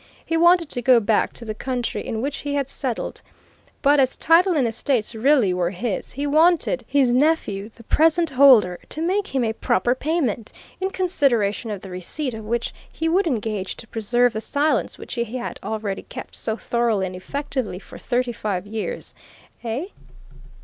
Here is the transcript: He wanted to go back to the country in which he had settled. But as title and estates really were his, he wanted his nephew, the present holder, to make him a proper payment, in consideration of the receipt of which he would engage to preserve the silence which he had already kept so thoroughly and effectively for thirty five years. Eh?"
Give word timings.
He 0.25 0.35
wanted 0.35 0.67
to 0.69 0.81
go 0.81 0.99
back 0.99 1.31
to 1.33 1.45
the 1.45 1.53
country 1.53 2.03
in 2.03 2.21
which 2.23 2.37
he 2.37 2.55
had 2.55 2.69
settled. 2.69 3.21
But 3.83 3.99
as 3.99 4.15
title 4.15 4.55
and 4.57 4.67
estates 4.67 5.13
really 5.13 5.53
were 5.53 5.69
his, 5.69 6.13
he 6.13 6.25
wanted 6.25 6.83
his 6.87 7.11
nephew, 7.11 7.69
the 7.75 7.83
present 7.83 8.31
holder, 8.31 8.79
to 8.89 8.99
make 8.99 9.27
him 9.27 9.43
a 9.43 9.53
proper 9.53 9.93
payment, 9.93 10.51
in 10.79 10.89
consideration 10.89 11.69
of 11.69 11.81
the 11.81 11.91
receipt 11.91 12.33
of 12.33 12.45
which 12.45 12.73
he 12.91 13.07
would 13.07 13.27
engage 13.27 13.75
to 13.77 13.87
preserve 13.87 14.33
the 14.33 14.41
silence 14.41 14.97
which 14.97 15.13
he 15.13 15.23
had 15.25 15.59
already 15.61 16.01
kept 16.01 16.35
so 16.35 16.57
thoroughly 16.57 17.05
and 17.05 17.15
effectively 17.15 17.77
for 17.77 17.99
thirty 17.99 18.31
five 18.33 18.65
years. 18.65 19.13
Eh?" 19.63 19.85